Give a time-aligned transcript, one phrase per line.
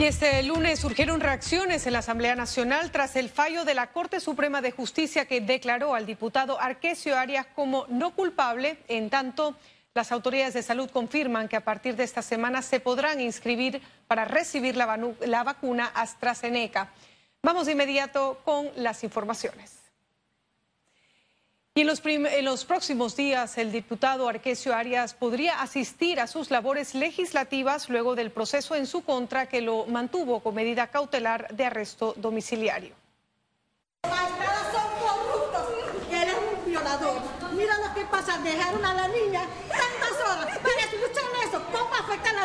[0.00, 4.18] Y este lunes surgieron reacciones en la Asamblea Nacional tras el fallo de la Corte
[4.18, 8.78] Suprema de Justicia que declaró al diputado Arquesio Arias como no culpable.
[8.88, 9.54] En tanto,
[9.92, 14.24] las autoridades de salud confirman que a partir de esta semana se podrán inscribir para
[14.24, 16.88] recibir la, la vacuna AstraZeneca.
[17.42, 19.79] Vamos de inmediato con las informaciones.
[21.80, 27.88] Y en los, próximos días, el diputado Arquesio Arias podría asistir a sus labores legislativas
[27.88, 32.94] luego del proceso en su contra que lo mantuvo con medida cautelar de arresto domiciliario.
[34.02, 34.12] Son
[35.00, 35.68] corruptos,
[36.60, 37.22] un violador.
[37.56, 39.40] Mira lo que pasa, dejaron a la niña
[39.70, 40.58] tantas horas.
[40.58, 42.40] Para escuchar eso, ¿cómo afecta a?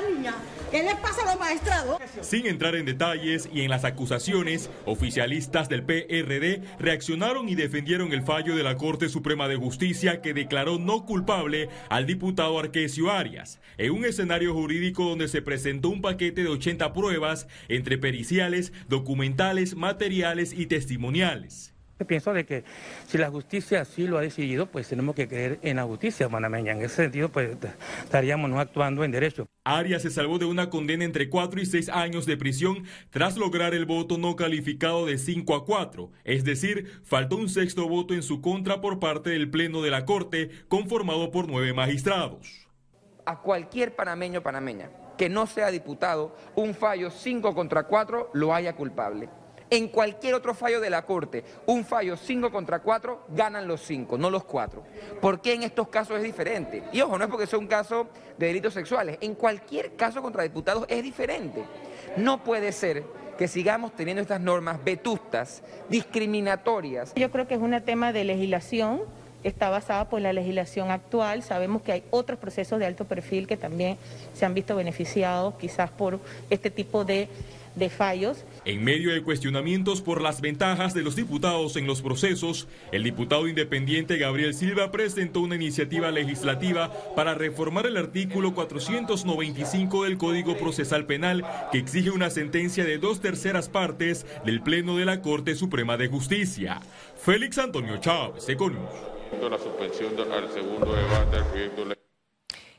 [0.72, 1.98] ¿Qué les pasa a los?
[2.22, 8.24] Sin entrar en detalles y en las acusaciones, oficialistas del PRD reaccionaron y defendieron el
[8.24, 13.60] fallo de la Corte Suprema de Justicia que declaró no culpable al diputado Arquesio Arias,
[13.78, 19.76] en un escenario jurídico donde se presentó un paquete de 80 pruebas entre periciales, documentales,
[19.76, 21.75] materiales y testimoniales.
[22.04, 22.66] Pienso de que
[23.08, 26.74] si la justicia así lo ha decidido, pues tenemos que creer en la justicia panameña.
[26.74, 27.56] En ese sentido, pues
[28.04, 29.48] estaríamos no actuando en derecho.
[29.64, 33.74] Arias se salvó de una condena entre 4 y 6 años de prisión tras lograr
[33.74, 36.12] el voto no calificado de 5 a 4.
[36.26, 40.06] Es decir, faltó un sexto voto en su contra por parte del Pleno de la
[40.06, 42.68] Corte, conformado por nueve magistrados.
[43.26, 48.76] A cualquier panameño panameña que no sea diputado, un fallo 5 contra 4 lo haya
[48.76, 49.30] culpable.
[49.76, 54.18] En cualquier otro fallo de la Corte, un fallo 5 contra 4, ganan los 5,
[54.18, 54.82] no los 4.
[55.20, 56.82] ¿Por qué en estos casos es diferente?
[56.94, 60.44] Y ojo, no es porque sea un caso de delitos sexuales, en cualquier caso contra
[60.44, 61.62] diputados es diferente.
[62.16, 63.04] No puede ser
[63.38, 67.14] que sigamos teniendo estas normas vetustas, discriminatorias.
[67.14, 69.02] Yo creo que es un tema de legislación
[69.44, 71.44] está basada por la legislación actual.
[71.44, 73.98] Sabemos que hay otros procesos de alto perfil que también
[74.34, 76.20] se han visto beneficiados quizás por
[76.50, 77.28] este tipo de
[77.76, 78.46] de fallos.
[78.66, 83.48] En medio de cuestionamientos por las ventajas de los diputados en los procesos, el diputado
[83.48, 91.06] independiente Gabriel Silva presentó una iniciativa legislativa para reformar el artículo 495 del Código Procesal
[91.06, 95.98] Penal que exige una sentencia de dos terceras partes del Pleno de la Corte Suprema
[95.98, 96.80] de Justicia.
[97.18, 98.90] Félix Antonio Chávez, Econius.
[99.42, 102.05] La suspensión al segundo debate del proyecto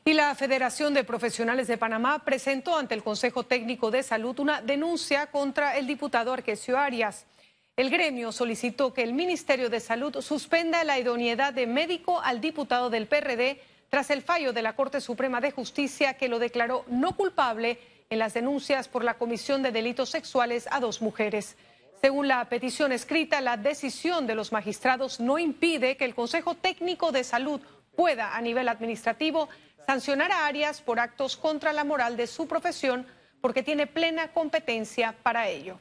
[0.07, 4.61] y la Federación de Profesionales de Panamá presentó ante el Consejo Técnico de Salud una
[4.61, 7.25] denuncia contra el diputado Arquesio Arias.
[7.75, 12.89] El gremio solicitó que el Ministerio de Salud suspenda la idoneidad de médico al diputado
[12.89, 13.59] del PRD
[13.89, 17.77] tras el fallo de la Corte Suprema de Justicia que lo declaró no culpable
[18.09, 21.57] en las denuncias por la comisión de delitos sexuales a dos mujeres.
[21.99, 27.11] Según la petición escrita, la decisión de los magistrados no impide que el Consejo Técnico
[27.11, 27.59] de Salud
[27.97, 29.49] pueda, a nivel administrativo,
[29.85, 33.07] sancionar a Arias por actos contra la moral de su profesión
[33.41, 35.79] porque tiene plena competencia para ello.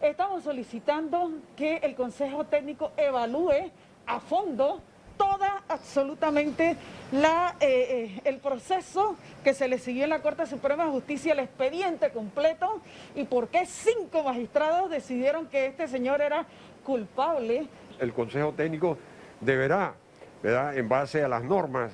[0.00, 3.70] Estamos solicitando que el Consejo Técnico evalúe
[4.06, 4.80] a fondo
[5.16, 6.76] toda, absolutamente,
[7.12, 11.34] la, eh, eh, el proceso que se le siguió en la Corte Suprema de Justicia,
[11.34, 12.80] el expediente completo
[13.14, 16.46] y por qué cinco magistrados decidieron que este señor era
[16.84, 17.66] culpable.
[17.98, 18.96] El Consejo Técnico
[19.40, 19.94] deberá,
[20.42, 21.92] en base a las normas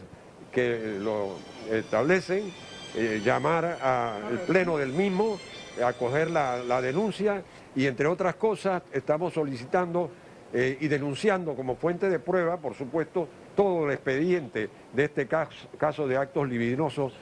[0.52, 1.36] que lo
[1.70, 2.52] establecen,
[2.94, 5.38] eh, llamar al pleno del mismo,
[5.84, 7.42] acoger la, la, denuncia
[7.74, 10.10] y entre otras cosas estamos solicitando
[10.52, 15.68] eh, y denunciando como fuente de prueba, por supuesto, todo el expediente de este caso,
[15.76, 17.12] caso de actos libidinosos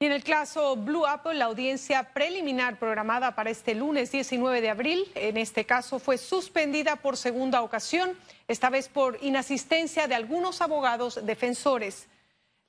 [0.00, 4.70] Y en el caso Blue Apple, la audiencia preliminar programada para este lunes 19 de
[4.70, 8.16] abril, en este caso fue suspendida por segunda ocasión,
[8.46, 12.06] esta vez por inasistencia de algunos abogados defensores.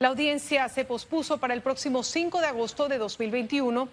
[0.00, 3.88] La audiencia se pospuso para el próximo 5 de agosto de 2021.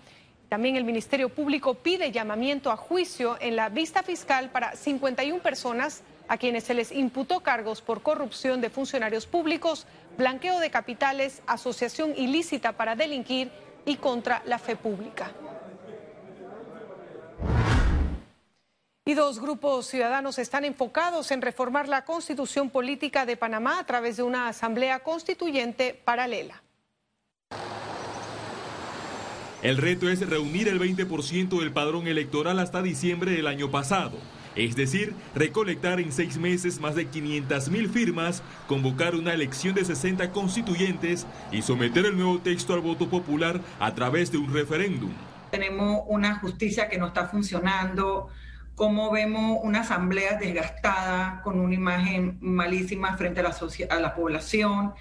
[0.49, 6.01] También el Ministerio Público pide llamamiento a juicio en la vista fiscal para 51 personas
[6.27, 9.85] a quienes se les imputó cargos por corrupción de funcionarios públicos,
[10.17, 13.51] blanqueo de capitales, asociación ilícita para delinquir
[13.85, 15.31] y contra la fe pública.
[19.05, 24.17] Y dos grupos ciudadanos están enfocados en reformar la constitución política de Panamá a través
[24.17, 26.61] de una asamblea constituyente paralela.
[29.63, 34.17] El reto es reunir el 20% del padrón electoral hasta diciembre del año pasado
[34.57, 39.85] es decir, recolectar en seis meses más de 500 mil firmas, convocar una elección de
[39.85, 45.11] 60 constituyentes y someter el nuevo texto al voto popular a través de un referéndum.
[45.51, 48.29] Tenemos una justicia que no está funcionando,
[48.75, 54.93] como vemos una asamblea desgastada, con una imagen malísima frente a la población,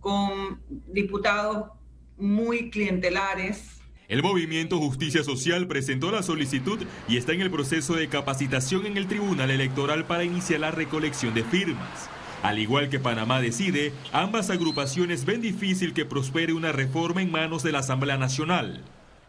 [0.00, 1.70] con diputados
[2.18, 3.75] muy clientelares.
[4.08, 8.96] El movimiento Justicia Social presentó la solicitud y está en el proceso de capacitación en
[8.96, 12.08] el Tribunal Electoral para iniciar la recolección de firmas.
[12.44, 17.64] Al igual que Panamá decide, ambas agrupaciones ven difícil que prospere una reforma en manos
[17.64, 18.84] de la Asamblea Nacional.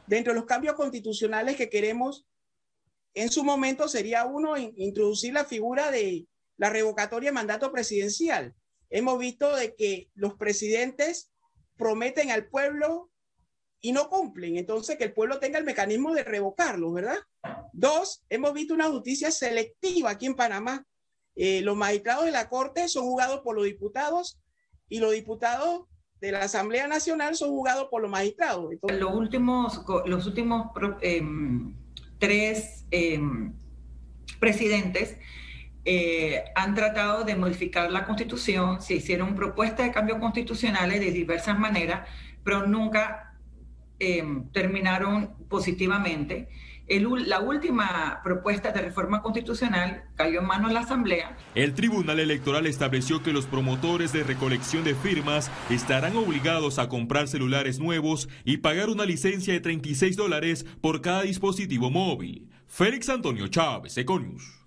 [0.05, 2.27] Dentro de los cambios constitucionales que queremos,
[3.15, 8.53] en su momento sería uno introducir la figura de la revocatoria de mandato presidencial.
[8.91, 11.31] Hemos visto de que los presidentes
[11.77, 13.09] prometen al pueblo
[13.81, 17.17] y no cumplen, entonces que el pueblo tenga el mecanismo de revocarlos, ¿verdad?
[17.73, 20.83] Dos, hemos visto una justicia selectiva aquí en Panamá.
[21.35, 24.39] Eh, los magistrados de la Corte son juzgados por los diputados
[24.89, 25.85] y los diputados
[26.19, 28.73] de la Asamblea Nacional son juzgados por los magistrados.
[28.81, 30.71] los últimos, los últimos
[31.01, 31.75] em,
[32.17, 33.53] tres em,
[34.39, 35.17] presidentes
[35.85, 41.57] eh, han tratado de modificar la constitución, se hicieron propuestas de cambios constitucionales de diversas
[41.59, 42.09] maneras,
[42.43, 43.26] pero nunca
[43.99, 46.49] em, terminaron positivamente
[46.89, 51.37] la última propuesta de reforma constitucional cayó en manos de la Asamblea.
[51.53, 57.27] El Tribunal Electoral estableció que los promotores de recolección de firmas estarán obligados a comprar
[57.27, 62.49] celulares nuevos y pagar una licencia de 36 dólares por cada dispositivo móvil.
[62.67, 64.65] Félix Antonio Chávez, Econius.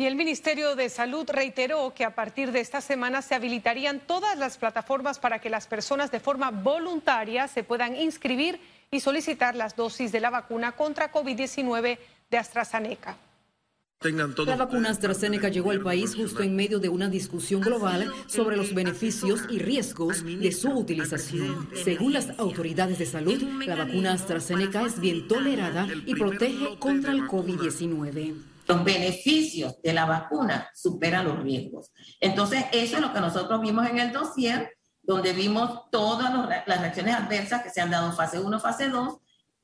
[0.00, 4.38] Y el Ministerio de Salud reiteró que a partir de esta semana se habilitarían todas
[4.38, 8.60] las plataformas para que las personas de forma voluntaria se puedan inscribir
[8.92, 11.98] y solicitar las dosis de la vacuna contra COVID-19
[12.30, 13.16] de AstraZeneca.
[14.46, 18.72] La vacuna AstraZeneca llegó al país justo en medio de una discusión global sobre los
[18.72, 21.68] beneficios y riesgos de su utilización.
[21.74, 27.22] Según las autoridades de salud, la vacuna AstraZeneca es bien tolerada y protege contra el
[27.22, 31.90] COVID-19 los beneficios de la vacuna superan los riesgos.
[32.20, 36.30] Entonces, eso es lo que nosotros vimos en el dossier, donde vimos todas
[36.66, 39.16] las reacciones adversas que se han dado en fase 1, fase 2,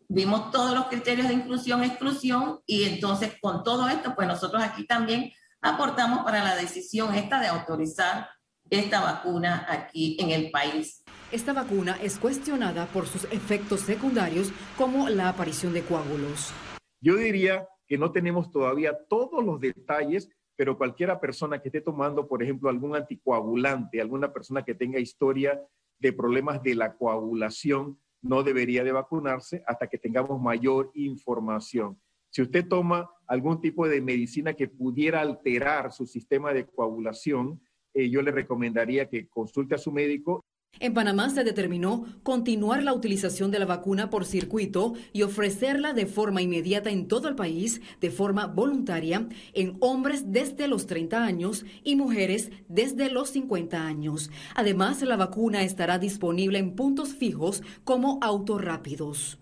[0.08, 4.86] vimos todos los criterios de inclusión, exclusión, y entonces con todo esto, pues nosotros aquí
[4.86, 8.30] también aportamos para la decisión esta de autorizar
[8.70, 11.04] esta vacuna aquí en el país.
[11.30, 14.48] Esta vacuna es cuestionada por sus efectos secundarios
[14.78, 16.52] como la aparición de coágulos.
[17.00, 22.28] Yo diría que no tenemos todavía todos los detalles, pero cualquiera persona que esté tomando,
[22.28, 25.60] por ejemplo, algún anticoagulante, alguna persona que tenga historia
[25.98, 32.00] de problemas de la coagulación, no debería de vacunarse hasta que tengamos mayor información.
[32.30, 37.60] Si usted toma algún tipo de medicina que pudiera alterar su sistema de coagulación,
[37.92, 40.44] eh, yo le recomendaría que consulte a su médico
[40.80, 46.06] en Panamá se determinó continuar la utilización de la vacuna por circuito y ofrecerla de
[46.06, 51.64] forma inmediata en todo el país de forma voluntaria en hombres desde los 30 años
[51.82, 54.30] y mujeres desde los 50 años.
[54.54, 59.38] Además, la vacuna estará disponible en puntos fijos como autorrápidos.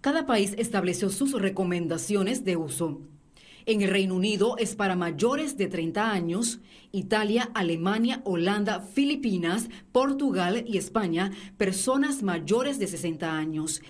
[0.00, 3.00] Cada país estableció sus recomendaciones de uso.
[3.66, 6.60] En el Reino Unido es para mayores de 30 años,
[6.92, 13.82] Italia, Alemania, Holanda, Filipinas, Portugal y España, personas mayores de 60 años.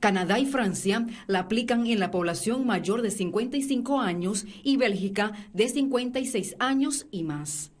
[0.00, 5.68] Canadá y Francia la aplican en la población mayor de 55 años y Bélgica de
[5.68, 7.72] 56 años y más.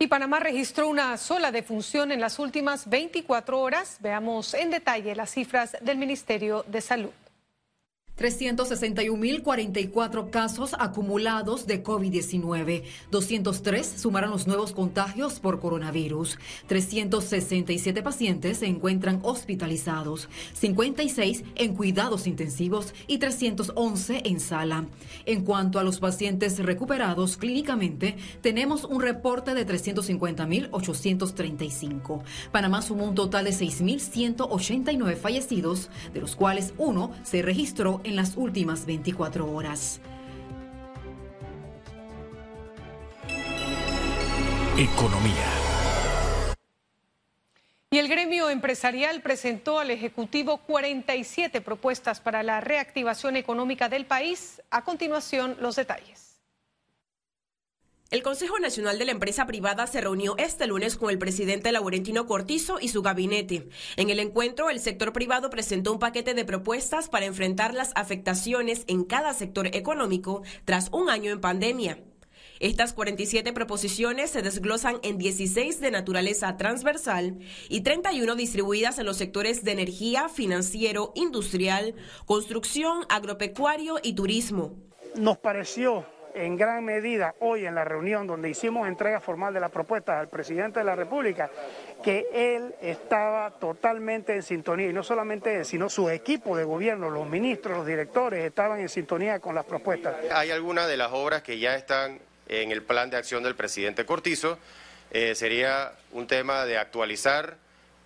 [0.00, 3.98] Y Panamá registró una sola defunción en las últimas 24 horas.
[4.00, 7.10] Veamos en detalle las cifras del Ministerio de Salud.
[8.18, 12.84] 361.044 casos acumulados de COVID-19.
[13.10, 16.38] 203 sumaron los nuevos contagios por coronavirus.
[16.66, 24.86] 367 pacientes se encuentran hospitalizados, 56 en cuidados intensivos y 311 en sala.
[25.24, 32.22] En cuanto a los pacientes recuperados clínicamente, tenemos un reporte de 350.835.
[32.50, 38.36] Panamá sumó un total de 6.189 fallecidos, de los cuales uno se registró en las
[38.36, 40.00] últimas 24 horas.
[44.76, 45.58] Economía.
[47.90, 54.60] Y el gremio empresarial presentó al Ejecutivo 47 propuestas para la reactivación económica del país.
[54.70, 56.27] A continuación, los detalles.
[58.10, 62.26] El Consejo Nacional de la Empresa Privada se reunió este lunes con el presidente Laurentino
[62.26, 63.68] Cortizo y su gabinete.
[63.96, 68.84] En el encuentro, el sector privado presentó un paquete de propuestas para enfrentar las afectaciones
[68.86, 72.02] en cada sector económico tras un año en pandemia.
[72.60, 77.36] Estas 47 proposiciones se desglosan en 16 de naturaleza transversal
[77.68, 84.78] y 31 distribuidas en los sectores de energía, financiero, industrial, construcción, agropecuario y turismo.
[85.14, 86.06] Nos pareció
[86.38, 90.28] en gran medida hoy en la reunión donde hicimos entrega formal de la propuesta al
[90.28, 91.50] presidente de la República,
[92.02, 97.10] que él estaba totalmente en sintonía, y no solamente él, sino su equipo de gobierno,
[97.10, 100.14] los ministros, los directores, estaban en sintonía con las propuestas.
[100.32, 104.06] Hay algunas de las obras que ya están en el plan de acción del presidente
[104.06, 104.58] Cortizo,
[105.10, 107.56] eh, sería un tema de actualizar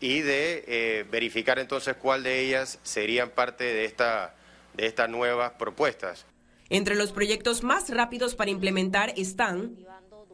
[0.01, 4.35] y de eh, verificar entonces cuál de ellas serían parte de, esta,
[4.75, 6.27] de estas nuevas propuestas.
[6.73, 9.77] Entre los proyectos más rápidos para implementar están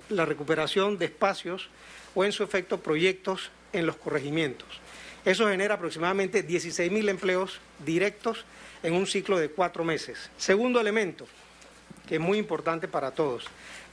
[0.08, 1.68] la recuperación de espacios
[2.14, 4.68] o en su efecto proyectos en los corregimientos.
[5.24, 8.44] Eso genera aproximadamente 16 mil empleos directos
[8.84, 10.30] en un ciclo de cuatro meses.
[10.36, 11.26] Segundo elemento,
[12.06, 13.46] que es muy importante para todos,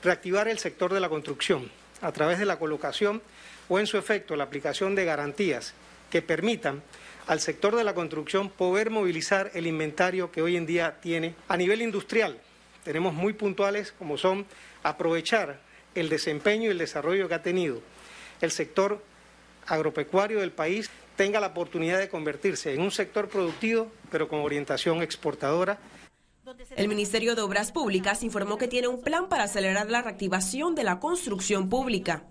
[0.04, 1.72] reactivar el sector de la construcción
[2.02, 3.24] a través de la colocación
[3.70, 5.74] o en su efecto la aplicación de garantías
[6.12, 6.84] que permitan
[7.27, 11.36] al sector de la construcción poder movilizar el inventario que hoy en día tiene.
[11.48, 12.39] A nivel industrial,
[12.84, 14.46] tenemos muy puntuales como son
[14.84, 15.60] aprovechar
[15.96, 17.82] el desempeño y el desarrollo que ha tenido
[18.41, 19.01] el sector
[19.65, 25.01] agropecuario del país, tenga la oportunidad de convertirse en un sector productivo, pero con orientación
[25.01, 25.79] exportadora.
[26.75, 30.84] El Ministerio de Obras Públicas informó que tiene un plan para acelerar la reactivación de
[30.84, 32.24] la construcción pública.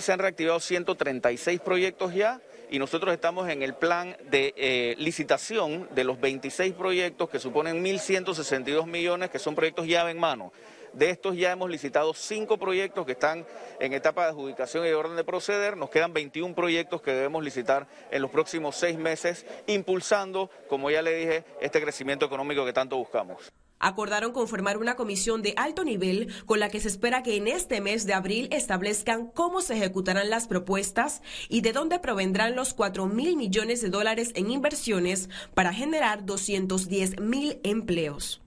[0.00, 2.40] Se han reactivado 136 proyectos ya
[2.70, 7.84] y nosotros estamos en el plan de eh, licitación de los 26 proyectos que suponen
[7.84, 10.52] 1.162 millones, que son proyectos llave en mano.
[10.92, 13.46] De estos ya hemos licitado cinco proyectos que están
[13.78, 15.76] en etapa de adjudicación y de orden de proceder.
[15.76, 21.02] Nos quedan 21 proyectos que debemos licitar en los próximos seis meses, impulsando, como ya
[21.02, 26.32] le dije, este crecimiento económico que tanto buscamos acordaron conformar una comisión de alto nivel
[26.46, 30.30] con la que se espera que en este mes de abril establezcan cómo se ejecutarán
[30.30, 35.72] las propuestas y de dónde provendrán los 4 mil millones de dólares en inversiones para
[35.72, 38.40] generar 210 mil empleos.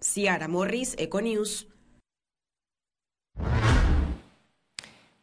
[0.00, 1.68] Ciara Morris, Econews.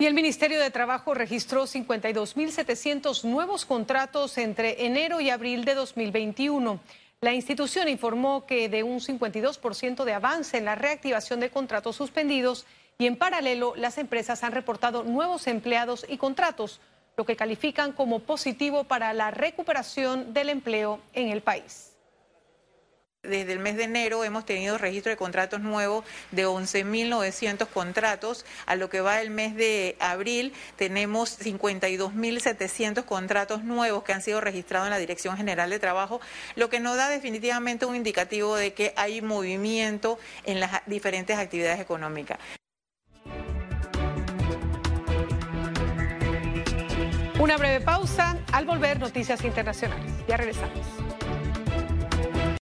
[0.02, 6.80] Y el Ministerio de Trabajo registró 52.700 nuevos contratos entre enero y abril de 2021.
[7.22, 12.66] La institución informó que de un 52% de avance en la reactivación de contratos suspendidos
[12.98, 16.80] y en paralelo las empresas han reportado nuevos empleados y contratos,
[17.18, 21.89] lo que califican como positivo para la recuperación del empleo en el país.
[23.24, 28.46] Desde el mes de enero hemos tenido registro de contratos nuevos de 11.900 contratos.
[28.66, 34.40] A lo que va el mes de abril tenemos 52.700 contratos nuevos que han sido
[34.40, 36.22] registrados en la Dirección General de Trabajo,
[36.56, 41.82] lo que nos da definitivamente un indicativo de que hay movimiento en las diferentes actividades
[41.82, 42.40] económicas.
[47.38, 48.38] Una breve pausa.
[48.54, 50.12] Al volver, noticias internacionales.
[50.28, 51.09] Ya regresamos.